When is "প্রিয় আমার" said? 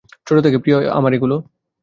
0.63-1.11